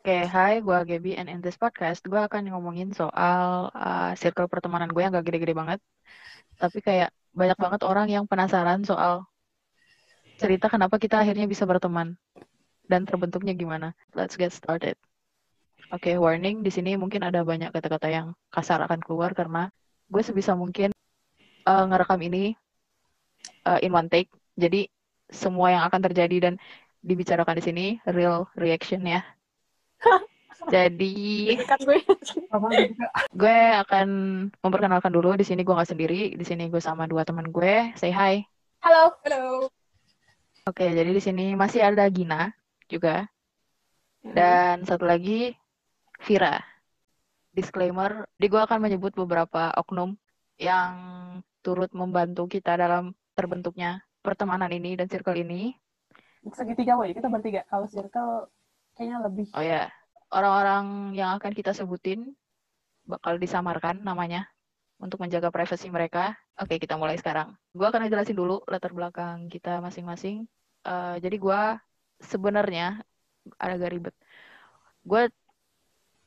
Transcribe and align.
Oke, 0.00 0.16
hai, 0.32 0.64
gue 0.64 0.78
Gaby, 0.88 1.12
and 1.20 1.28
in 1.28 1.44
this 1.44 1.60
podcast, 1.60 2.00
gue 2.08 2.16
akan 2.16 2.48
ngomongin 2.48 2.88
soal 2.88 3.68
uh, 3.76 4.16
circle 4.16 4.48
pertemanan 4.48 4.88
gue 4.88 5.04
yang 5.04 5.12
gak 5.12 5.28
gede-gede 5.28 5.52
banget. 5.52 5.76
Tapi 6.56 6.80
kayak 6.80 7.12
banyak 7.36 7.58
banget 7.60 7.84
orang 7.84 8.08
yang 8.08 8.24
penasaran 8.24 8.80
soal 8.80 9.28
cerita 10.40 10.72
kenapa 10.72 10.96
kita 10.96 11.20
akhirnya 11.20 11.44
bisa 11.44 11.68
berteman 11.68 12.16
dan 12.88 13.04
terbentuknya 13.04 13.52
gimana. 13.52 13.92
Let's 14.16 14.40
get 14.40 14.56
started. 14.56 14.96
Oke, 15.92 16.16
warning, 16.16 16.64
di 16.64 16.72
sini 16.72 16.96
mungkin 16.96 17.20
ada 17.20 17.44
banyak 17.44 17.68
kata-kata 17.68 18.08
yang 18.08 18.32
kasar 18.48 18.80
akan 18.80 19.04
keluar 19.04 19.36
karena 19.36 19.68
gue 20.08 20.22
sebisa 20.24 20.56
mungkin 20.56 20.96
uh, 21.68 21.84
ngerekam 21.84 22.24
ini 22.24 22.56
uh, 23.68 23.76
in 23.84 23.92
one 23.92 24.08
take. 24.08 24.32
Jadi 24.56 24.88
semua 25.28 25.76
yang 25.76 25.84
akan 25.84 26.00
terjadi 26.08 26.36
dan 26.48 26.54
dibicarakan 27.04 27.60
di 27.60 27.64
sini 27.68 27.84
real 28.08 28.48
reaction 28.56 29.04
ya. 29.04 29.20
Jadi 30.74 31.56
gue 33.32 33.58
akan 33.80 34.08
memperkenalkan 34.60 35.12
dulu 35.12 35.32
di 35.32 35.44
sini 35.46 35.64
gue 35.64 35.72
nggak 35.72 35.90
sendiri, 35.96 36.36
di 36.36 36.44
sini 36.44 36.68
gue 36.68 36.82
sama 36.82 37.08
dua 37.08 37.24
teman 37.24 37.48
gue. 37.48 37.96
Say 37.96 38.12
hi. 38.12 38.44
Halo. 38.84 39.16
Halo. 39.24 39.72
Oke, 40.68 40.92
jadi 40.92 41.08
di 41.08 41.22
sini 41.24 41.56
masih 41.56 41.80
ada 41.80 42.04
Gina 42.12 42.52
juga. 42.84 43.24
Dan 44.20 44.84
satu 44.84 45.08
lagi 45.08 45.56
Vira. 46.20 46.60
Disclaimer, 47.50 48.28
di 48.36 48.46
gue 48.46 48.60
akan 48.60 48.78
menyebut 48.78 49.16
beberapa 49.16 49.72
oknum 49.74 50.14
yang 50.60 50.94
turut 51.64 51.90
membantu 51.96 52.46
kita 52.46 52.76
dalam 52.76 53.16
terbentuknya 53.34 54.04
pertemanan 54.20 54.70
ini 54.70 54.94
dan 54.94 55.08
circle 55.08 55.34
ini. 55.40 55.72
Segitiga, 56.52 57.00
woy. 57.00 57.16
Kita 57.16 57.32
bertiga. 57.32 57.64
Kalau 57.66 57.88
circle 57.88 58.48
kayaknya 58.94 59.18
lebih. 59.24 59.48
Oh 59.56 59.64
ya, 59.64 59.88
orang-orang 60.30 61.14
yang 61.18 61.36
akan 61.36 61.52
kita 61.52 61.74
sebutin 61.74 62.34
bakal 63.06 63.36
disamarkan 63.36 64.02
namanya 64.06 64.46
untuk 65.02 65.18
menjaga 65.18 65.50
privasi 65.50 65.90
mereka. 65.90 66.36
Oke, 66.60 66.76
kita 66.78 66.94
mulai 66.94 67.16
sekarang. 67.16 67.56
Gue 67.72 67.88
akan 67.88 68.06
jelasin 68.06 68.36
dulu 68.36 68.62
latar 68.68 68.92
belakang 68.92 69.48
kita 69.50 69.80
masing-masing. 69.80 70.46
Uh, 70.86 71.16
jadi 71.18 71.36
gue 71.40 71.60
sebenarnya 72.20 73.00
agak 73.56 73.90
ribet. 73.90 74.14
Gue 75.02 75.32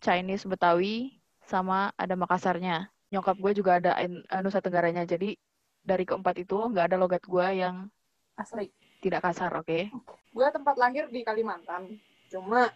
Chinese 0.02 0.44
Betawi 0.49 1.22
sama 1.45 1.94
ada 1.95 2.17
Makassarnya. 2.17 2.89
Nyokap 3.14 3.38
gue 3.38 3.52
juga 3.53 3.77
ada 3.77 3.94
Nusa 4.42 4.59
Tenggaranya. 4.59 5.05
Jadi 5.05 5.38
dari 5.86 6.03
keempat 6.03 6.42
itu 6.42 6.58
nggak 6.58 6.92
ada 6.92 6.97
logat 6.97 7.22
gue 7.23 7.47
yang 7.53 7.88
asli. 8.36 8.73
Tidak 9.03 9.22
kasar, 9.22 9.53
oke? 9.53 9.67
Okay? 9.67 9.92
Gue 10.33 10.47
tempat 10.49 10.75
lahir 10.80 11.11
di 11.14 11.22
Kalimantan. 11.22 12.02
Cuma 12.31 12.73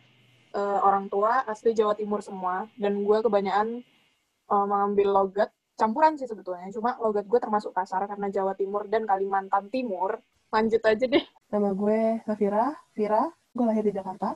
uh, 0.57 0.79
orang 0.81 1.05
tua 1.13 1.45
asli 1.45 1.77
Jawa 1.77 1.93
Timur 1.93 2.25
semua. 2.25 2.65
Dan 2.73 3.05
gue 3.05 3.17
kebanyakan 3.21 3.85
uh, 4.49 4.65
mengambil 4.65 5.07
logat 5.13 5.49
campuran 5.77 6.17
sih 6.17 6.25
sebetulnya. 6.25 6.73
Cuma 6.73 6.97
logat 6.97 7.29
gue 7.29 7.37
termasuk 7.37 7.77
kasar 7.77 8.09
karena 8.09 8.33
Jawa 8.33 8.57
Timur 8.57 8.89
dan 8.89 9.05
Kalimantan 9.05 9.69
Timur. 9.69 10.17
Lanjut 10.49 10.81
aja 10.81 11.05
deh. 11.05 11.25
Nama 11.53 11.69
gue 11.77 11.99
Safira, 12.25 12.73
Vira. 12.97 13.29
Gue 13.53 13.65
lahir 13.69 13.85
di 13.85 13.93
Jakarta. 13.93 14.33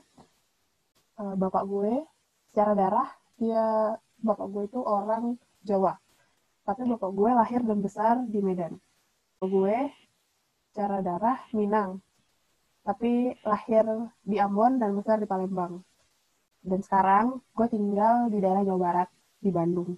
Uh, 1.18 1.34
bapak 1.34 1.66
gue 1.66 2.06
secara 2.52 2.76
darah 2.76 3.08
dia 3.40 3.96
bapak 4.20 4.48
gue 4.52 4.64
itu 4.68 4.80
orang 4.84 5.40
Jawa 5.64 5.96
tapi 6.68 6.84
bapak 6.84 7.12
gue 7.16 7.30
lahir 7.32 7.64
dan 7.64 7.80
besar 7.80 8.16
di 8.28 8.44
Medan 8.44 8.76
bapak 9.40 9.48
gue 9.48 9.78
secara 10.70 11.00
darah 11.00 11.40
Minang 11.56 12.04
tapi 12.84 13.32
lahir 13.48 13.88
di 14.28 14.36
Ambon 14.36 14.84
dan 14.84 15.00
besar 15.00 15.24
di 15.24 15.26
Palembang 15.26 15.80
dan 16.62 16.80
sekarang 16.86 17.26
gue 17.58 17.68
tinggal 17.70 18.30
di 18.30 18.38
daerah 18.42 18.62
Jawa 18.66 18.80
Barat 18.80 19.10
di 19.42 19.52
Bandung 19.54 19.98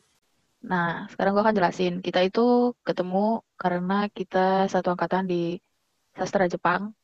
Nah, 0.63 1.11
sekarang 1.11 1.35
gue 1.35 1.43
akan 1.43 1.59
jelasin. 1.59 1.99
Kita 1.99 2.23
itu 2.23 2.71
ketemu 2.87 3.43
karena 3.59 4.07
kita 4.07 4.71
satu 4.71 4.95
angkatan 4.95 5.27
di 5.27 5.59
sastra 6.15 6.47
Jepang 6.47 6.95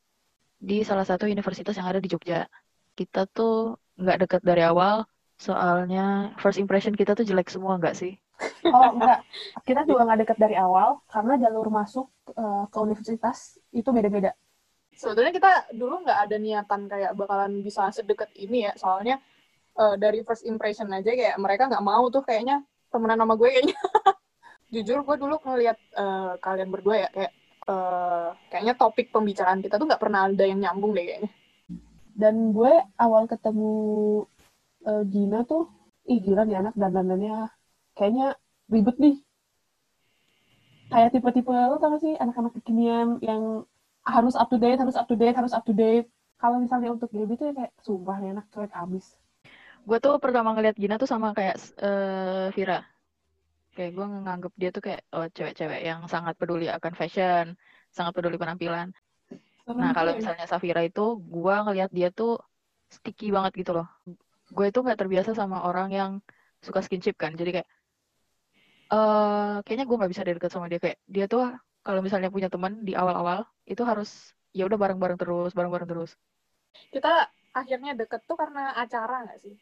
di 0.56 0.80
salah 0.80 1.04
satu 1.04 1.28
universitas 1.28 1.76
yang 1.76 1.84
ada 1.84 2.00
di 2.00 2.08
Jogja. 2.08 2.48
Kita 2.96 3.28
tuh 3.28 3.76
nggak 4.00 4.24
deket 4.24 4.40
dari 4.48 4.64
awal, 4.64 5.04
Soalnya 5.40 6.36
first 6.36 6.60
impression 6.60 6.92
kita 6.92 7.16
tuh 7.16 7.24
jelek 7.24 7.48
semua 7.48 7.80
nggak 7.80 7.96
sih? 7.96 8.14
Oh 8.60 8.92
enggak, 8.92 9.24
kita 9.64 9.88
juga 9.88 10.04
nggak 10.04 10.20
deket 10.24 10.38
dari 10.40 10.56
awal 10.56 11.00
karena 11.08 11.40
jalur 11.40 11.72
masuk 11.72 12.12
uh, 12.36 12.68
ke 12.68 12.76
universitas 12.76 13.56
itu 13.72 13.88
beda-beda. 13.88 14.36
Sebetulnya 14.92 15.32
kita 15.32 15.72
dulu 15.72 16.04
nggak 16.04 16.28
ada 16.28 16.36
niatan 16.36 16.84
kayak 16.84 17.16
bakalan 17.16 17.64
bisa 17.64 17.88
sedekat 17.88 18.28
ini 18.36 18.68
ya, 18.68 18.72
soalnya 18.76 19.16
uh, 19.76 19.94
dari 20.00 20.24
first 20.26 20.46
impression 20.48 20.88
aja 20.90 21.10
kayak 21.12 21.36
mereka 21.38 21.68
nggak 21.70 21.84
mau 21.84 22.08
tuh 22.08 22.24
kayaknya 22.24 22.64
temenan 22.90 23.20
sama 23.20 23.34
gue 23.36 23.48
kayaknya. 23.50 23.76
Jujur 24.74 25.02
gue 25.02 25.16
dulu 25.18 25.36
ngeliat 25.42 25.78
uh, 25.98 26.38
kalian 26.38 26.70
berdua 26.70 27.06
ya 27.06 27.08
kayak 27.10 27.32
uh, 27.66 28.30
kayaknya 28.50 28.74
topik 28.78 29.10
pembicaraan 29.10 29.60
kita 29.62 29.78
tuh 29.78 29.86
nggak 29.86 30.02
pernah 30.02 30.30
ada 30.30 30.44
yang 30.46 30.62
nyambung 30.62 30.94
deh 30.94 31.04
kayaknya. 31.06 31.30
Dan 32.14 32.54
gue 32.54 32.72
awal 32.98 33.26
ketemu 33.26 33.72
uh, 34.86 35.02
Gina 35.06 35.42
tuh 35.46 35.66
ih 36.10 36.18
gila 36.18 36.42
nih 36.42 36.58
anak 36.58 36.74
dandanannya 36.74 37.52
kayaknya 37.94 38.34
ribet 38.66 38.96
nih 38.98 39.16
kayak 40.90 41.14
tipe-tipe 41.14 41.54
lo 41.54 41.78
tau 41.78 41.94
gak 41.94 42.02
sih 42.02 42.14
anak-anak 42.18 42.50
kekinian 42.58 43.22
yang 43.22 43.62
harus 44.02 44.34
up 44.34 44.50
to 44.50 44.58
date 44.58 44.80
harus 44.82 44.98
up 44.98 45.06
to 45.06 45.14
date 45.14 45.36
harus 45.38 45.54
up 45.54 45.62
to 45.62 45.70
date 45.70 46.10
kalau 46.40 46.56
misalnya 46.58 46.90
untuk 46.90 47.12
Gaby 47.12 47.36
tuh 47.36 47.52
ya 47.52 47.54
kayak 47.54 47.72
sumpah 47.84 48.16
nih 48.18 48.32
anak 48.32 48.48
cuek 48.48 48.72
abis 48.72 49.19
gue 49.84 49.98
tuh 49.98 50.14
pertama 50.20 50.52
ngeliat 50.54 50.76
Gina 50.76 50.96
tuh 51.00 51.08
sama 51.08 51.32
kayak 51.32 51.56
uh, 51.80 52.48
Vira. 52.52 52.84
Kayak 53.74 53.90
gue 53.96 54.06
nganggep 54.26 54.52
dia 54.58 54.70
tuh 54.74 54.82
kayak 54.82 55.00
oh 55.14 55.26
cewek-cewek 55.30 55.80
yang 55.86 56.04
sangat 56.10 56.34
peduli 56.36 56.66
akan 56.66 56.92
fashion 56.98 57.54
sangat 57.90 58.12
peduli 58.14 58.36
penampilan. 58.38 58.90
Nah 59.70 59.90
kalau 59.94 60.14
misalnya 60.18 60.46
Safira 60.46 60.82
itu 60.82 61.22
gue 61.22 61.54
ngeliat 61.54 61.90
dia 61.94 62.10
tuh 62.10 62.38
sticky 62.90 63.30
banget 63.30 63.62
gitu 63.62 63.72
loh. 63.74 63.86
Gue 64.50 64.74
itu 64.74 64.82
nggak 64.82 64.98
terbiasa 64.98 65.30
sama 65.34 65.62
orang 65.62 65.88
yang 65.94 66.10
suka 66.58 66.82
skinship 66.82 67.14
kan. 67.14 67.38
Jadi 67.38 67.62
kayak 67.62 67.68
uh, 68.90 69.62
kayaknya 69.62 69.86
gue 69.86 69.96
nggak 69.96 70.12
bisa 70.12 70.22
deket 70.26 70.50
sama 70.50 70.66
dia. 70.66 70.82
Kayak 70.82 70.98
dia 71.06 71.24
tuh 71.30 71.54
kalau 71.86 72.02
misalnya 72.02 72.28
punya 72.28 72.50
teman 72.50 72.82
di 72.82 72.98
awal-awal 72.98 73.46
itu 73.64 73.80
harus 73.86 74.34
ya 74.50 74.66
udah 74.66 74.76
bareng-bareng 74.76 75.18
terus 75.18 75.54
bareng-bareng 75.54 75.88
terus. 75.88 76.10
Kita 76.90 77.30
akhirnya 77.54 77.94
deket 77.98 78.26
tuh 78.26 78.38
karena 78.38 78.74
acara 78.78 79.26
nggak 79.26 79.38
sih 79.42 79.54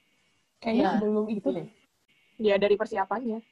kayaknya 0.62 0.84
ya. 0.84 0.92
sebelum 0.98 1.26
itu 1.30 1.48
deh. 1.54 1.68
Ya 2.38 2.54
dari 2.58 2.78
persiapannya. 2.78 3.42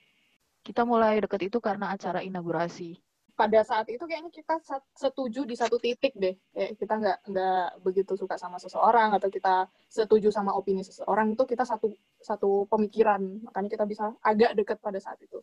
Kita 0.63 0.83
mulai 0.83 1.23
deket 1.23 1.51
itu 1.51 1.59
karena 1.63 1.95
acara 1.95 2.23
inaugurasi. 2.23 2.99
Pada 3.37 3.61
saat 3.63 3.87
itu 3.93 4.01
kayaknya 4.09 4.33
kita 4.33 4.57
setuju 4.97 5.45
di 5.45 5.55
satu 5.55 5.77
titik 5.77 6.17
deh. 6.17 6.35
Kayak 6.57 6.73
kita 6.81 6.95
nggak 6.97 7.19
nggak 7.31 7.67
begitu 7.85 8.13
suka 8.17 8.41
sama 8.41 8.57
seseorang 8.57 9.13
atau 9.13 9.29
kita 9.29 9.69
setuju 9.93 10.33
sama 10.33 10.57
opini 10.57 10.81
seseorang 10.81 11.37
itu 11.37 11.45
kita 11.45 11.63
satu 11.63 11.93
satu 12.19 12.65
pemikiran. 12.67 13.21
Makanya 13.45 13.69
kita 13.71 13.85
bisa 13.85 14.05
agak 14.25 14.57
deket 14.57 14.79
pada 14.81 14.99
saat 14.99 15.21
itu. 15.21 15.39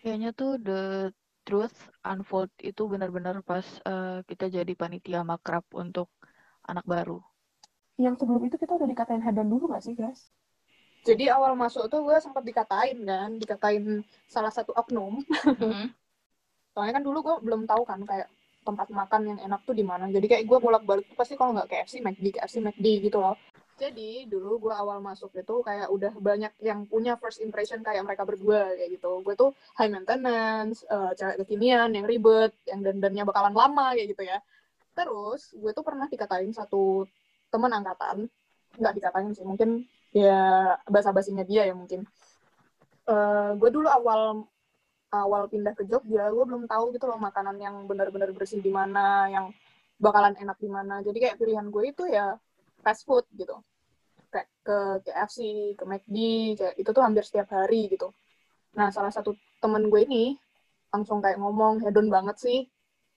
Kayaknya 0.00 0.30
tuh 0.32 0.56
the 0.62 0.82
truth 1.44 1.90
unfold 2.06 2.48
itu 2.62 2.86
benar-benar 2.86 3.42
pas 3.42 3.66
uh, 3.84 4.22
kita 4.24 4.48
jadi 4.48 4.72
panitia 4.78 5.26
makrab 5.26 5.66
untuk 5.74 6.08
anak 6.64 6.86
baru. 6.86 7.18
Yang 8.00 8.24
sebelum 8.24 8.42
itu 8.46 8.56
kita 8.56 8.80
udah 8.80 8.88
dikatain 8.88 9.20
hedon 9.20 9.50
dulu 9.50 9.76
gak 9.76 9.84
sih 9.84 9.92
guys 9.92 10.32
jadi 11.06 11.36
awal 11.36 11.56
masuk 11.56 11.88
tuh 11.88 12.04
gue 12.04 12.16
sempat 12.20 12.44
dikatain 12.44 12.98
kan 13.04 13.30
dikatain 13.40 14.04
salah 14.28 14.52
satu 14.52 14.72
oknum. 14.76 15.24
Mm 15.44 15.56
-hmm 15.56 15.86
soalnya 16.74 16.96
kan 16.96 17.04
dulu 17.04 17.18
gue 17.20 17.36
belum 17.44 17.62
tahu 17.66 17.82
kan 17.82 18.00
kayak 18.06 18.28
tempat 18.60 18.88
makan 18.92 19.22
yang 19.34 19.38
enak 19.40 19.60
tuh 19.64 19.74
di 19.74 19.84
mana. 19.84 20.06
Jadi 20.08 20.26
kayak 20.28 20.44
gue 20.46 20.58
bolak 20.60 20.84
balik 20.84 21.04
tuh 21.08 21.16
pasti 21.16 21.34
kalau 21.34 21.56
nggak 21.56 21.68
KFC 21.68 22.04
McD 22.04 22.26
KFC 22.38 22.56
McD 22.60 22.86
gitu 23.10 23.18
loh. 23.18 23.34
Jadi 23.80 24.28
dulu 24.28 24.68
gue 24.68 24.74
awal 24.76 25.00
masuk 25.00 25.32
itu 25.32 25.64
kayak 25.64 25.88
udah 25.88 26.12
banyak 26.20 26.52
yang 26.60 26.84
punya 26.84 27.16
first 27.16 27.40
impression 27.40 27.80
kayak 27.80 28.04
mereka 28.04 28.28
berdua 28.28 28.76
kayak 28.76 29.00
gitu. 29.00 29.24
Gue 29.24 29.34
tuh 29.34 29.56
high 29.80 29.88
maintenance 29.88 30.84
uh, 30.92 31.16
cewek 31.16 31.40
kekinian 31.44 31.88
yang 31.92 32.04
ribet 32.04 32.52
yang 32.68 32.84
dandannya 32.84 33.24
bakalan 33.24 33.56
lama 33.56 33.96
kayak 33.96 34.08
gitu 34.12 34.22
ya. 34.28 34.38
Terus 34.92 35.56
gue 35.56 35.72
tuh 35.72 35.84
pernah 35.84 36.08
dikatain 36.12 36.52
satu 36.52 37.08
teman 37.48 37.72
angkatan. 37.72 38.28
Nggak 38.76 38.94
dikatain 39.00 39.32
sih 39.32 39.48
mungkin 39.48 39.88
ya 40.10 40.74
bahasa 40.86 41.10
basinya 41.14 41.46
dia 41.46 41.66
ya 41.66 41.74
mungkin. 41.74 42.06
Uh, 43.06 43.58
gue 43.58 43.70
dulu 43.74 43.88
awal 43.90 44.46
awal 45.10 45.50
pindah 45.50 45.74
ke 45.74 45.82
Jogja 45.90 46.30
gue 46.30 46.44
belum 46.46 46.70
tahu 46.70 46.94
gitu 46.94 47.10
loh 47.10 47.18
makanan 47.18 47.58
yang 47.58 47.82
benar-benar 47.90 48.30
bersih 48.30 48.62
di 48.62 48.70
mana 48.70 49.26
yang 49.26 49.46
bakalan 49.98 50.34
enak 50.38 50.58
di 50.58 50.70
mana. 50.70 51.02
Jadi 51.02 51.18
kayak 51.18 51.36
pilihan 51.38 51.66
gue 51.68 51.84
itu 51.90 52.04
ya 52.06 52.38
fast 52.82 53.04
food 53.06 53.26
gitu. 53.34 53.58
Kayak 54.30 54.48
ke 54.62 54.78
KFC 55.10 55.38
ke 55.74 55.84
McD 55.84 56.16
kayak 56.58 56.74
itu 56.78 56.90
tuh 56.94 57.02
hampir 57.02 57.26
setiap 57.26 57.50
hari 57.50 57.90
gitu. 57.90 58.14
Nah 58.78 58.94
salah 58.94 59.10
satu 59.10 59.34
temen 59.58 59.90
gue 59.90 60.00
ini 60.06 60.38
langsung 60.90 61.22
kayak 61.22 61.38
ngomong 61.38 61.82
hedon 61.86 62.10
banget 62.10 62.36
sih 62.38 62.58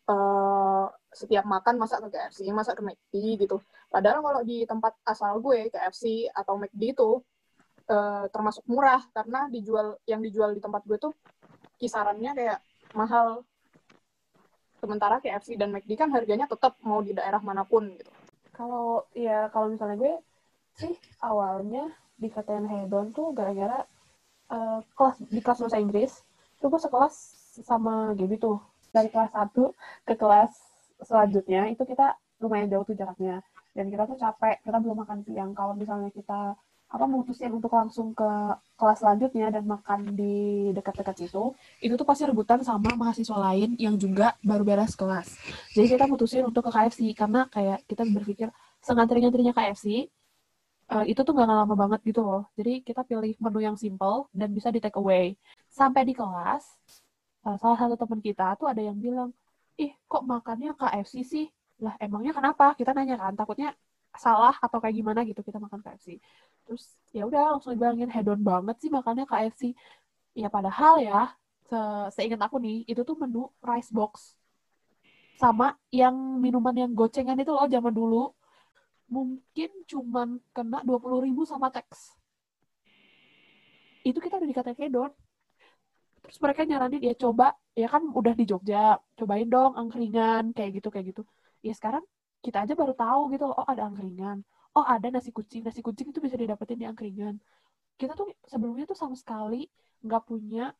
uh, 0.10 0.88
setiap 1.14 1.46
makan 1.46 1.78
masak 1.78 2.04
ke 2.08 2.18
KFC, 2.18 2.50
masak 2.50 2.82
ke 2.82 2.84
McD 2.84 3.14
gitu. 3.46 3.62
Padahal 3.88 4.20
kalau 4.26 4.42
di 4.42 4.66
tempat 4.66 4.98
asal 5.06 5.38
gue 5.40 5.70
KFC 5.70 6.28
atau 6.34 6.58
McD 6.58 6.98
itu 6.98 7.22
uh, 7.88 8.26
termasuk 8.34 8.66
murah 8.66 9.02
karena 9.14 9.48
dijual 9.54 10.02
yang 10.10 10.20
dijual 10.20 10.52
di 10.52 10.62
tempat 10.64 10.82
gue 10.84 10.98
tuh 10.98 11.14
kisarannya 11.78 12.32
kayak 12.34 12.60
mahal. 12.98 13.46
Sementara 14.84 15.24
KFC 15.24 15.56
dan 15.56 15.72
McD 15.72 15.96
kan 15.96 16.12
harganya 16.12 16.44
tetap 16.50 16.76
mau 16.84 17.00
di 17.00 17.16
daerah 17.16 17.40
mana 17.40 17.64
pun 17.64 17.88
gitu. 17.96 18.12
Kalau 18.54 19.08
ya 19.16 19.48
kalau 19.50 19.72
misalnya 19.72 19.96
gue 19.96 20.14
sih 20.76 20.94
awalnya 21.22 21.94
dikatain 22.18 22.66
hedon 22.66 23.14
tuh 23.14 23.32
gara-gara 23.32 23.86
uh, 24.50 24.82
kelas 24.98 25.18
di 25.30 25.40
kelas 25.42 25.60
bahasa 25.62 25.80
Inggris 25.82 26.12
tuh 26.62 26.68
gue 26.70 26.82
sekelas 26.82 27.16
sama 27.62 28.14
Gaby 28.18 28.42
tuh 28.42 28.58
dari 28.94 29.10
kelas 29.10 29.34
1 29.34 29.52
ke 30.06 30.14
kelas 30.14 30.52
selanjutnya 31.02 31.68
itu 31.74 31.84
kita 31.84 32.16
lumayan 32.40 32.70
jauh 32.70 32.86
tuh 32.86 32.96
jaraknya. 32.96 33.42
Dan 33.74 33.90
kita 33.90 34.06
tuh 34.06 34.18
capek 34.22 34.62
kita 34.62 34.78
belum 34.78 35.02
makan 35.02 35.26
siang. 35.26 35.52
Kalau 35.58 35.74
misalnya 35.74 36.14
kita 36.14 36.54
apa 36.94 37.10
memutusin 37.10 37.50
untuk 37.50 37.74
langsung 37.74 38.14
ke 38.14 38.30
kelas 38.78 39.02
selanjutnya 39.02 39.50
dan 39.50 39.66
makan 39.66 40.14
di 40.14 40.70
dekat-dekat 40.78 41.26
situ 41.26 41.58
itu 41.82 41.94
tuh 41.98 42.06
pasti 42.06 42.22
rebutan 42.30 42.62
sama 42.62 42.94
mahasiswa 42.94 43.34
lain 43.50 43.74
yang 43.82 43.98
juga 43.98 44.38
baru 44.46 44.62
beres 44.62 44.94
kelas. 44.94 45.34
Jadi 45.74 45.98
kita 45.98 46.06
mutusin 46.06 46.46
untuk 46.46 46.70
ke 46.70 46.72
KFC 46.72 47.18
karena 47.18 47.50
kayak 47.50 47.82
kita 47.90 48.06
berpikir 48.06 48.54
sengantri-ngantrinya 48.86 49.58
KFC 49.58 50.06
uh, 50.94 51.06
itu 51.10 51.18
tuh 51.26 51.34
gak 51.34 51.50
lama 51.50 51.74
banget 51.74 52.00
gitu 52.06 52.22
loh. 52.22 52.46
Jadi 52.54 52.86
kita 52.86 53.02
pilih 53.02 53.34
menu 53.42 53.60
yang 53.66 53.74
simple 53.74 54.30
dan 54.30 54.54
bisa 54.54 54.70
di 54.70 54.78
take 54.78 55.02
away. 55.02 55.34
Sampai 55.74 56.06
di 56.06 56.14
kelas 56.14 56.62
uh, 57.48 57.58
salah 57.62 57.78
satu 57.80 57.96
teman 58.00 58.20
kita 58.24 58.56
tuh 58.60 58.68
ada 58.72 58.82
yang 58.82 58.98
bilang 58.98 59.30
ih 59.80 59.92
kok 60.08 60.24
makannya 60.24 60.72
KFC 60.78 61.16
sih? 61.24 61.46
Lah 61.82 61.96
emangnya 62.00 62.34
kenapa? 62.36 62.76
Kita 62.78 62.92
nanya 62.96 63.16
kan 63.20 63.34
takutnya 63.36 63.76
salah 64.14 64.54
atau 64.62 64.78
kayak 64.78 64.94
gimana 64.94 65.26
gitu 65.26 65.42
kita 65.42 65.58
makan 65.58 65.82
KFC 65.82 66.22
terus 66.70 66.94
ya 67.10 67.26
udah 67.26 67.58
langsung 67.58 67.74
dibilangin 67.74 68.14
hedon 68.14 68.46
banget 68.46 68.78
sih 68.78 68.94
makannya 68.94 69.26
KFC 69.26 69.74
ya 70.38 70.54
padahal 70.54 71.02
ya 71.02 71.34
se 71.66 71.80
seingat 72.14 72.38
aku 72.46 72.62
nih 72.62 72.86
itu 72.86 73.02
tuh 73.02 73.18
menu 73.18 73.50
rice 73.66 73.90
box. 73.90 74.38
Sama 75.42 75.74
yang 75.90 76.14
minuman 76.38 76.76
yang 76.78 76.92
gocengan 76.94 77.34
itu 77.42 77.50
loh 77.50 77.66
zaman 77.66 77.90
dulu. 77.90 78.24
Mungkin 79.10 79.70
cuman 79.90 80.38
kena 80.54 80.86
dua 80.86 81.02
puluh 81.02 81.26
ribu 81.26 81.42
sama 81.50 81.74
teks 81.74 82.14
itu 84.04 84.20
kita 84.20 84.36
udah 84.36 84.48
dikatain 84.48 84.78
hedon 84.78 85.12
terus 86.24 86.40
mereka 86.40 86.64
nyaranin 86.64 87.02
dia 87.04 87.16
coba. 87.20 87.54
Ya 87.74 87.88
kan 87.92 88.04
udah 88.10 88.34
di 88.34 88.46
Jogja 88.48 88.98
cobain 89.20 89.50
dong 89.50 89.76
angkringan 89.76 90.56
kayak 90.56 90.82
gitu 90.82 90.88
kayak 90.94 91.06
gitu. 91.14 91.22
Ya 91.62 91.74
sekarang 91.76 92.04
kita 92.44 92.64
aja 92.64 92.74
baru 92.76 92.94
tahu 92.96 93.22
gitu 93.34 93.44
loh 93.50 93.56
oh 93.60 93.68
ada 93.68 93.88
angkringan. 93.88 94.42
Oh 94.74 94.86
ada 94.88 95.08
nasi 95.12 95.30
kucing. 95.30 95.62
Nasi 95.68 95.84
kucing 95.84 96.10
itu 96.10 96.20
bisa 96.24 96.36
didapetin 96.40 96.80
di 96.80 96.88
angkringan. 96.88 97.38
Kita 98.00 98.18
tuh 98.18 98.32
sebelumnya 98.48 98.90
tuh 98.90 98.98
sama 98.98 99.14
sekali 99.14 99.70
nggak 100.04 100.24
punya 100.28 100.74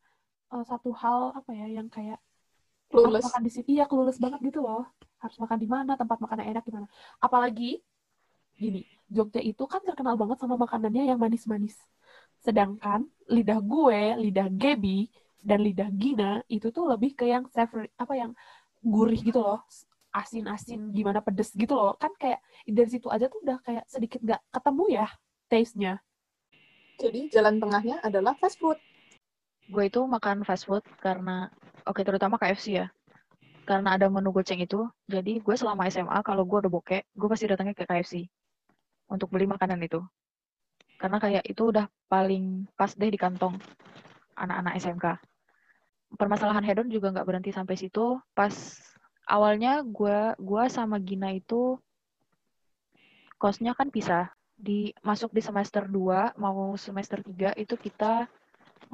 uh, 0.52 0.64
satu 0.64 0.90
hal 0.92 1.32
apa 1.32 1.50
ya 1.56 1.66
yang 1.80 1.88
kayak 1.88 2.20
Lulus. 2.92 3.26
makan 3.26 3.42
di 3.42 3.50
sini 3.50 3.68
iya 3.80 3.84
kelulus 3.90 4.18
banget 4.22 4.40
gitu 4.44 4.62
loh. 4.62 4.86
Harus 5.18 5.36
makan 5.40 5.58
di 5.58 5.68
mana 5.68 5.92
tempat 5.98 6.18
makan 6.20 6.40
enak 6.46 6.62
gimana. 6.62 6.86
Apalagi 7.18 7.80
gini 8.54 8.86
Jogja 9.10 9.42
itu 9.42 9.66
kan 9.66 9.82
terkenal 9.82 10.14
banget 10.14 10.38
sama 10.38 10.54
makanannya 10.54 11.10
yang 11.10 11.18
manis-manis. 11.18 11.74
Sedangkan 12.38 13.08
lidah 13.26 13.58
gue 13.58 14.00
lidah 14.20 14.46
Gaby 14.52 15.23
dan 15.44 15.60
lidah 15.60 15.92
Gina 15.92 16.40
itu 16.48 16.72
tuh 16.72 16.88
lebih 16.88 17.12
ke 17.12 17.28
yang 17.28 17.44
savory 17.52 17.92
apa 18.00 18.16
yang 18.16 18.32
gurih 18.80 19.20
gitu 19.20 19.44
loh 19.44 19.60
asin-asin 20.14 20.94
gimana 20.94 21.18
pedes 21.20 21.50
gitu 21.52 21.74
loh. 21.74 21.98
Kan 21.98 22.14
kayak 22.14 22.38
dari 22.64 22.88
situ 22.88 23.10
aja 23.10 23.26
tuh 23.26 23.42
udah 23.42 23.58
kayak 23.66 23.84
sedikit 23.90 24.22
nggak 24.22 24.40
ketemu 24.54 24.84
ya 24.94 25.06
taste-nya. 25.50 25.92
Jadi 27.02 27.20
jalan 27.34 27.58
tengahnya 27.58 27.98
adalah 28.06 28.38
fast 28.38 28.62
food. 28.62 28.78
Gue 29.66 29.90
itu 29.90 30.00
makan 30.06 30.46
fast 30.46 30.70
food 30.70 30.86
karena 31.02 31.50
oke 31.82 31.98
okay, 31.98 32.06
terutama 32.06 32.38
KFC 32.38 32.78
ya. 32.78 32.86
Karena 33.66 33.98
ada 33.98 34.06
menu 34.06 34.30
goceng 34.30 34.62
itu 34.62 34.86
jadi 35.10 35.42
gue 35.42 35.54
selama 35.58 35.90
SMA 35.90 36.22
kalau 36.22 36.46
gue 36.46 36.58
udah 36.62 36.72
bokeh 36.72 37.02
gue 37.02 37.28
pasti 37.28 37.50
datangnya 37.50 37.74
ke 37.74 37.84
KFC 37.84 38.22
untuk 39.10 39.34
beli 39.34 39.50
makanan 39.50 39.82
itu. 39.82 39.98
Karena 40.94 41.18
kayak 41.18 41.42
itu 41.42 41.74
udah 41.74 41.90
paling 42.06 42.70
pas 42.78 42.94
deh 42.94 43.10
di 43.10 43.18
kantong 43.18 43.58
anak-anak 44.38 44.78
SMK 44.78 45.33
permasalahan 46.16 46.64
hedon 46.64 46.88
juga 46.90 47.12
nggak 47.14 47.26
berhenti 47.26 47.50
sampai 47.54 47.76
situ. 47.78 48.18
Pas 48.32 48.54
awalnya 49.28 49.80
gue 49.84 50.36
gua 50.38 50.68
sama 50.68 51.00
Gina 51.00 51.32
itu 51.32 51.78
kosnya 53.38 53.76
kan 53.76 53.90
pisah. 53.92 54.32
Di 54.54 54.94
masuk 55.02 55.34
di 55.34 55.42
semester 55.42 55.84
2 55.90 56.38
mau 56.38 56.78
semester 56.78 57.18
3 57.20 57.58
itu 57.58 57.74
kita 57.74 58.30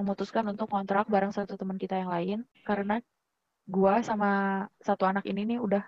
memutuskan 0.00 0.46
untuk 0.48 0.72
kontrak 0.72 1.04
bareng 1.12 1.34
satu 1.34 1.60
teman 1.60 1.76
kita 1.76 2.00
yang 2.00 2.08
lain 2.08 2.38
karena 2.64 3.04
gue 3.68 3.94
sama 4.02 4.64
satu 4.82 5.04
anak 5.06 5.28
ini 5.28 5.44
nih 5.44 5.58
udah 5.60 5.84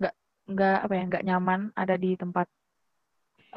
nggak 0.00 0.14
nggak 0.54 0.78
apa 0.86 0.94
ya 0.94 1.02
nggak 1.10 1.24
nyaman 1.26 1.60
ada 1.76 1.94
di 1.98 2.16
tempat 2.16 2.46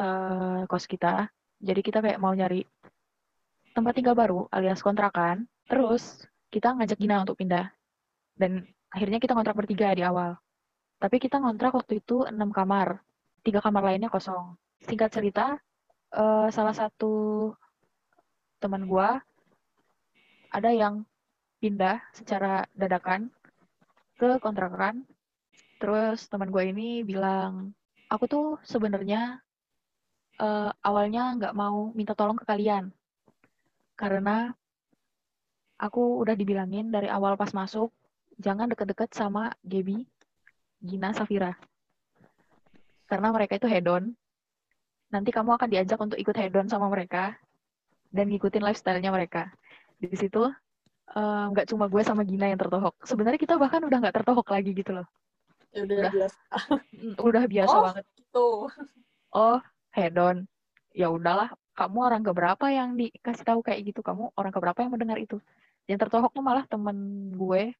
uh, 0.01 0.65
kos 0.67 0.89
kita 0.89 1.29
jadi 1.63 1.79
kita 1.79 2.03
kayak 2.03 2.19
mau 2.19 2.33
nyari 2.35 2.65
tempat 3.71 3.93
tinggal 3.95 4.17
baru 4.17 4.49
alias 4.51 4.83
kontrakan 4.83 5.47
terus 5.69 6.27
kita 6.53 6.77
ngajak 6.77 7.01
Gina 7.01 7.25
untuk 7.25 7.41
pindah. 7.41 7.73
Dan 8.37 8.61
akhirnya 8.93 9.17
kita 9.17 9.33
ngontrak 9.33 9.57
bertiga 9.57 9.89
di 9.97 10.05
awal. 10.05 10.37
Tapi 11.01 11.17
kita 11.17 11.41
ngontrak 11.41 11.73
waktu 11.73 11.97
itu 11.97 12.29
enam 12.29 12.53
kamar. 12.53 13.01
Tiga 13.41 13.59
kamar 13.59 13.81
lainnya 13.81 14.13
kosong. 14.13 14.53
Singkat 14.85 15.09
cerita, 15.09 15.57
uh, 16.13 16.47
salah 16.53 16.77
satu 16.77 17.49
teman 18.61 18.85
gue 18.85 19.09
ada 20.53 20.69
yang 20.69 21.01
pindah 21.57 21.99
secara 22.13 22.69
dadakan 22.77 23.33
ke 24.21 24.37
kontrakan. 24.37 25.03
Terus 25.81 26.29
teman 26.29 26.53
gue 26.53 26.63
ini 26.69 27.01
bilang, 27.03 27.73
aku 28.07 28.29
tuh 28.29 28.47
sebenarnya 28.63 29.41
uh, 30.39 30.71
awalnya 30.85 31.35
nggak 31.35 31.57
mau 31.57 31.91
minta 31.97 32.13
tolong 32.15 32.37
ke 32.39 32.45
kalian 32.47 32.93
karena 33.97 34.55
aku 35.83 36.23
udah 36.23 36.39
dibilangin 36.39 36.87
dari 36.87 37.11
awal 37.11 37.35
pas 37.35 37.51
masuk 37.51 37.91
jangan 38.39 38.71
deket-deket 38.71 39.11
sama 39.11 39.51
Gaby, 39.67 40.07
Gina, 40.79 41.11
Safira. 41.11 41.53
Karena 43.05 43.29
mereka 43.35 43.59
itu 43.59 43.67
hedon. 43.67 44.15
Nanti 45.11 45.29
kamu 45.29 45.59
akan 45.59 45.69
diajak 45.69 45.99
untuk 45.99 46.17
ikut 46.17 46.33
hedon 46.33 46.71
sama 46.71 46.87
mereka 46.87 47.35
dan 48.09 48.31
ngikutin 48.31 48.63
lifestyle-nya 48.63 49.11
mereka. 49.11 49.51
Di 49.99 50.09
situ 50.15 50.49
eh, 51.13 51.45
nggak 51.51 51.65
uh, 51.67 51.69
cuma 51.69 51.85
gue 51.91 52.01
sama 52.01 52.23
Gina 52.23 52.49
yang 52.49 52.57
tertohok. 52.57 52.97
Sebenarnya 53.03 53.37
kita 53.37 53.59
bahkan 53.59 53.83
udah 53.83 53.97
nggak 53.99 54.15
tertohok 54.23 54.47
lagi 54.49 54.71
gitu 54.73 54.97
loh. 54.97 55.07
Ya 55.73 55.85
udah, 55.85 55.95
udah 55.99 56.11
biasa. 56.13 56.39
Mm, 56.93 57.15
udah 57.17 57.43
biasa 57.49 57.75
oh, 57.75 57.83
banget. 57.91 58.05
Gitu. 58.17 58.49
Oh, 59.33 59.59
hedon. 59.93 60.37
Ya 60.93 61.09
udahlah, 61.09 61.49
kamu 61.73 61.97
orang 62.05 62.21
keberapa 62.21 62.65
yang 62.69 62.93
dikasih 62.93 63.45
tahu 63.45 63.65
kayak 63.65 63.81
gitu? 63.93 64.05
Kamu 64.05 64.33
orang 64.37 64.53
keberapa 64.53 64.85
yang 64.85 64.93
mendengar 64.93 65.17
itu? 65.17 65.41
Yang 65.89 65.99
tertohoknya 65.99 66.41
malah 66.41 66.65
temen 66.67 66.97
gue 67.35 67.75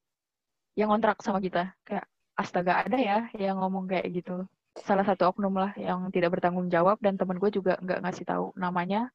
yang 0.76 0.90
kontrak 0.90 1.20
sama 1.24 1.38
kita. 1.38 1.72
Kayak 1.86 2.06
astaga 2.34 2.84
ada 2.84 2.98
ya 2.98 3.18
yang 3.36 3.60
ngomong 3.60 3.88
kayak 3.88 4.06
gitu. 4.12 4.44
Salah 4.74 5.06
satu 5.06 5.30
oknum 5.30 5.54
lah 5.54 5.70
yang 5.78 6.10
tidak 6.10 6.34
bertanggung 6.34 6.66
jawab 6.66 6.98
dan 6.98 7.14
temen 7.14 7.38
gue 7.38 7.50
juga 7.50 7.78
nggak 7.78 8.02
ngasih 8.02 8.26
tahu 8.26 8.50
namanya 8.58 9.08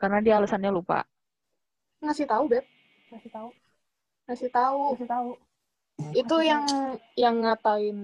karena 0.00 0.18
dia 0.20 0.34
alasannya 0.36 0.70
lupa. 0.74 1.06
Ngasih 2.02 2.26
tahu 2.26 2.44
beb. 2.50 2.64
Ngasih 3.14 3.30
tahu. 3.30 3.48
Ngasih 4.26 4.50
tahu. 4.50 4.82
Ngasih 4.96 5.08
tahu. 5.08 5.30
Itu 6.16 6.36
yang 6.40 6.64
yang 7.14 7.44
ngatain 7.44 7.98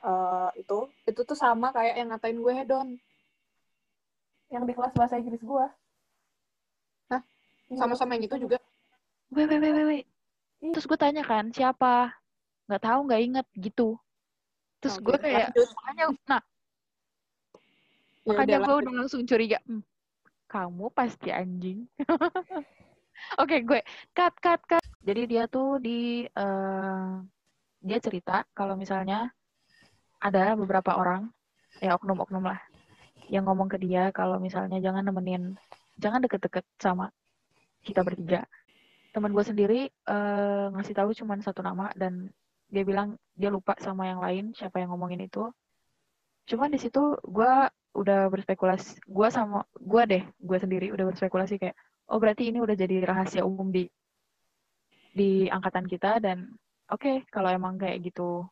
uh, 0.00 0.50
itu. 0.56 0.88
Itu 1.04 1.20
tuh 1.22 1.36
sama 1.36 1.70
kayak 1.70 1.94
yang 2.00 2.08
ngatain 2.10 2.38
gue 2.40 2.52
hedon 2.56 2.88
yang 4.50 4.62
di 4.62 4.72
kelas 4.74 4.94
bahasa 4.94 5.18
Inggris 5.18 5.42
gue 5.42 5.66
Hah? 7.10 7.22
sama-sama 7.74 8.14
yang 8.14 8.30
itu 8.30 8.36
juga 8.38 8.62
wait 9.34 9.48
wait 9.48 9.62
wait 9.62 9.86
wait 9.86 10.06
terus 10.72 10.86
gue 10.88 10.98
tanya 10.98 11.22
kan 11.22 11.50
siapa? 11.52 12.14
Nggak 12.66 12.82
tahu 12.82 12.98
nggak 13.06 13.22
inget 13.22 13.46
gitu. 13.58 13.88
Terus 14.80 14.96
gue 15.00 15.16
kayak 15.18 15.52
makanya 15.52 16.04
nah. 16.26 16.42
Ya 18.26 18.30
makanya 18.34 18.58
gue 18.66 18.76
udah 18.82 18.92
langsung 19.04 19.22
curiga 19.22 19.58
hm, 19.68 19.82
kamu 20.50 20.86
pasti 20.90 21.30
anjing. 21.30 21.86
Oke 23.40 23.48
okay, 23.48 23.60
gue 23.64 23.80
cut 24.12 24.34
cut 24.42 24.60
cut. 24.66 24.84
Jadi 25.06 25.22
dia 25.30 25.46
tuh 25.46 25.78
di 25.78 26.26
uh, 26.26 27.22
dia 27.80 27.98
cerita 28.02 28.42
kalau 28.52 28.74
misalnya 28.74 29.30
ada 30.18 30.58
beberapa 30.58 30.96
orang 30.96 31.30
ya 31.78 31.94
oknum-oknum 31.94 32.42
lah 32.42 32.58
yang 33.28 33.46
ngomong 33.46 33.68
ke 33.68 33.78
dia 33.78 34.10
kalau 34.10 34.40
misalnya 34.40 34.80
jangan 34.80 35.04
nemenin 35.04 35.54
jangan 36.00 36.24
deket-deket 36.24 36.64
sama 36.80 37.12
kita 37.84 38.00
bertiga 38.00 38.48
teman 39.16 39.32
gue 39.32 39.44
sendiri 39.48 39.80
uh, 40.12 40.68
ngasih 40.76 40.92
tahu 40.92 41.16
cuma 41.16 41.40
satu 41.40 41.64
nama 41.64 41.88
dan 41.96 42.28
dia 42.68 42.84
bilang 42.84 43.16
dia 43.32 43.48
lupa 43.48 43.72
sama 43.80 44.04
yang 44.04 44.20
lain 44.20 44.52
siapa 44.52 44.76
yang 44.76 44.92
ngomongin 44.92 45.24
itu. 45.24 45.48
Cuman 46.44 46.68
di 46.68 46.76
situ 46.76 47.16
gue 47.24 47.52
udah 47.96 48.28
berspekulasi 48.28 49.00
gue 49.08 49.28
sama 49.32 49.64
gue 49.72 50.02
deh 50.04 50.22
gue 50.36 50.58
sendiri 50.60 50.92
udah 50.92 51.08
berspekulasi 51.08 51.56
kayak 51.56 51.72
oh 52.12 52.20
berarti 52.20 52.52
ini 52.52 52.60
udah 52.60 52.76
jadi 52.76 53.08
rahasia 53.08 53.40
umum 53.40 53.72
di 53.72 53.88
di 55.16 55.48
angkatan 55.48 55.88
kita 55.88 56.20
dan 56.20 56.52
oke 56.92 57.00
okay, 57.00 57.16
kalau 57.32 57.48
emang 57.48 57.80
kayak 57.80 58.04
gitu 58.04 58.44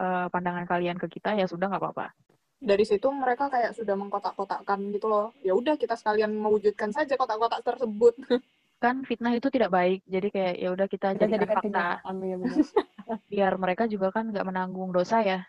uh, 0.00 0.26
pandangan 0.32 0.64
kalian 0.64 0.96
ke 0.96 1.20
kita 1.20 1.36
ya 1.36 1.44
sudah 1.44 1.68
nggak 1.68 1.84
apa-apa. 1.84 2.16
Dari 2.56 2.88
situ 2.88 3.12
mereka 3.12 3.52
kayak 3.52 3.76
sudah 3.76 3.92
mengkotak-kotakkan 3.92 4.80
gitu 4.88 5.12
loh. 5.12 5.36
Ya 5.44 5.52
udah 5.52 5.76
kita 5.76 5.92
sekalian 6.00 6.32
mewujudkan 6.32 6.88
saja 6.96 7.12
kotak-kotak 7.20 7.60
tersebut 7.60 8.16
kan 8.76 9.02
fitnah 9.08 9.32
itu 9.32 9.48
tidak 9.48 9.72
baik 9.72 10.00
jadi 10.04 10.28
kayak 10.28 10.54
ya 10.60 10.68
udah 10.72 10.86
kita 10.86 11.06
jadi 11.16 11.46
fakta 11.48 12.04
ya, 12.04 12.36
biar 13.32 13.52
mereka 13.56 13.88
juga 13.88 14.12
kan 14.12 14.28
nggak 14.28 14.46
menanggung 14.46 14.92
dosa 14.92 15.24
ya 15.24 15.40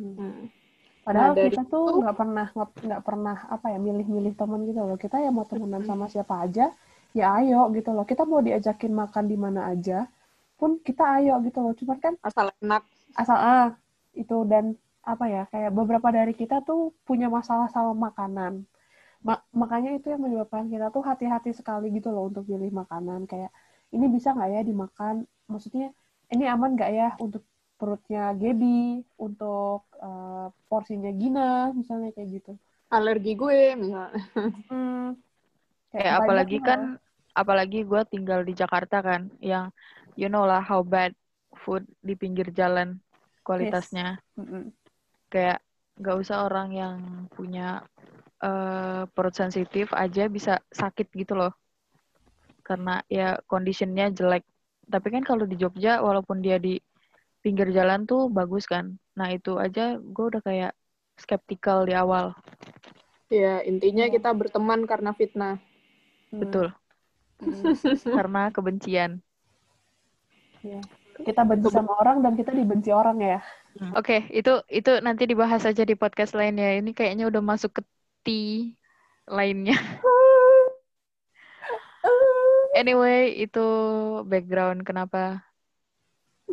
hmm. 0.00 0.60
Padahal 1.00 1.32
nah, 1.32 1.48
kita 1.48 1.64
tuh 1.64 2.04
nggak 2.04 2.16
pernah 2.16 2.46
nggak 2.54 3.02
pernah 3.02 3.36
apa 3.48 3.66
ya 3.72 3.78
milih-milih 3.80 4.36
teman 4.36 4.68
gitu 4.68 4.84
loh. 4.84 4.98
Kita 5.00 5.16
ya 5.16 5.32
mau 5.32 5.48
temenan 5.48 5.82
sama 5.88 6.12
siapa 6.12 6.44
aja, 6.44 6.68
ya 7.16 7.26
ayo 7.40 7.72
gitu 7.72 7.90
loh. 7.96 8.04
Kita 8.04 8.28
mau 8.28 8.44
diajakin 8.44 8.92
makan 8.92 9.24
di 9.24 9.36
mana 9.40 9.72
aja, 9.72 10.04
pun 10.60 10.76
kita 10.78 11.18
ayo 11.20 11.40
gitu 11.40 11.64
loh. 11.64 11.72
Cuman 11.72 11.98
kan 12.04 12.14
asal 12.20 12.52
enak, 12.60 12.84
asal 13.16 13.38
ah 13.40 13.68
itu 14.12 14.44
dan 14.44 14.76
apa 15.00 15.24
ya 15.26 15.42
kayak 15.48 15.72
beberapa 15.72 16.12
dari 16.12 16.36
kita 16.36 16.60
tuh 16.60 16.92
punya 17.08 17.32
masalah 17.32 17.72
sama 17.72 18.12
makanan. 18.12 18.68
Ma 19.20 19.36
makanya 19.52 19.92
itu 19.92 20.08
yang 20.08 20.24
menyebabkan 20.24 20.72
kita 20.72 20.88
tuh 20.88 21.04
hati-hati 21.04 21.52
sekali 21.52 21.92
gitu 21.92 22.08
loh 22.08 22.32
untuk 22.32 22.48
pilih 22.48 22.72
makanan 22.72 23.28
kayak 23.28 23.52
ini 23.92 24.06
bisa 24.08 24.32
nggak 24.32 24.50
ya 24.50 24.62
dimakan? 24.64 25.14
Maksudnya 25.50 25.92
ini 26.30 26.44
aman 26.46 26.78
nggak 26.78 26.90
ya 26.94 27.08
untuk 27.20 27.44
perutnya 27.80 28.36
Gaby, 28.36 29.00
untuk 29.16 29.88
uh, 30.04 30.52
porsinya 30.68 31.08
Gina, 31.16 31.72
misalnya 31.72 32.12
kayak 32.12 32.28
gitu. 32.40 32.52
Alergi 32.92 33.32
gue 33.32 33.72
misalnya. 33.72 34.20
Hmm, 34.68 35.16
kayak 35.88 36.12
apalagi 36.20 36.58
kan, 36.60 37.00
apalagi 37.32 37.80
gue 37.88 38.02
tinggal 38.12 38.44
di 38.44 38.52
Jakarta 38.52 39.00
kan, 39.00 39.32
yang 39.40 39.72
you 40.12 40.28
know 40.28 40.44
lah 40.44 40.60
how 40.60 40.84
bad 40.84 41.16
food 41.64 41.88
di 42.04 42.12
pinggir 42.12 42.52
jalan 42.52 43.00
kualitasnya. 43.48 44.20
Yes. 44.20 44.36
Mm 44.36 44.44
-hmm. 44.44 44.64
Kayak 45.32 45.58
gak 46.00 46.16
usah 46.20 46.44
orang 46.44 46.68
yang 46.76 46.96
punya 47.32 47.84
uh, 48.40 49.04
perut 49.12 49.34
sensitif 49.36 49.92
aja 49.92 50.26
bisa 50.26 50.60
sakit 50.72 51.08
gitu 51.14 51.36
loh. 51.36 51.52
Karena 52.64 53.04
ya 53.06 53.40
conditionnya 53.46 54.12
jelek. 54.12 54.44
Tapi 54.90 55.06
kan 55.14 55.22
kalau 55.22 55.46
di 55.46 55.54
Jogja, 55.54 56.02
walaupun 56.02 56.42
dia 56.42 56.58
di 56.58 56.80
pinggir 57.40 57.72
jalan 57.72 58.04
tuh 58.04 58.28
bagus 58.28 58.68
kan. 58.68 58.96
Nah 59.16 59.32
itu 59.32 59.56
aja 59.56 59.96
gue 59.96 60.24
udah 60.24 60.42
kayak 60.44 60.72
skeptikal 61.16 61.84
di 61.84 61.96
awal. 61.96 62.36
Ya 63.30 63.62
intinya 63.64 64.08
iya. 64.08 64.12
kita 64.12 64.32
berteman 64.34 64.84
karena 64.84 65.14
fitnah. 65.14 65.56
Hmm. 66.32 66.40
Betul. 66.44 66.66
Hmm. 67.40 67.74
karena 68.16 68.42
kebencian. 68.52 69.20
Ya. 70.60 70.80
Kita 71.20 71.44
benci 71.44 71.68
sama 71.68 71.92
orang 72.00 72.24
dan 72.24 72.32
kita 72.32 72.52
dibenci 72.52 72.92
orang 72.92 73.20
ya. 73.20 73.38
Hmm. 73.76 73.92
Oke, 73.94 74.24
okay, 74.24 74.34
itu 74.34 74.60
itu 74.72 74.98
nanti 75.04 75.28
dibahas 75.28 75.62
aja 75.68 75.84
di 75.84 75.92
podcast 75.94 76.32
lainnya. 76.32 76.80
Ini 76.80 76.90
kayaknya 76.96 77.28
udah 77.28 77.44
masuk 77.44 77.80
ke 77.80 77.82
T 78.24 78.28
lainnya. 79.30 79.76
anyway, 82.80 83.34
itu 83.36 83.66
background 84.26 84.86
kenapa 84.86 85.44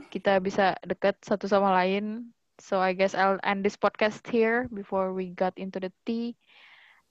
kita 0.09 0.39
bisa 0.41 0.75
dekat 0.83 1.19
satu 1.21 1.45
sama 1.45 1.73
lain. 1.83 2.33
So 2.57 2.81
I 2.81 2.97
guess 2.97 3.13
I'll 3.13 3.37
end 3.45 3.61
this 3.61 3.77
podcast 3.77 4.25
here 4.25 4.65
before 4.73 5.13
we 5.13 5.29
got 5.29 5.53
into 5.61 5.77
the 5.77 5.93
tea 6.09 6.33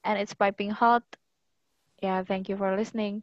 and 0.02 0.18
it's 0.18 0.34
piping 0.34 0.74
hot. 0.74 1.06
Yeah, 2.02 2.26
thank 2.26 2.50
you 2.50 2.58
for 2.58 2.74
listening. 2.74 3.14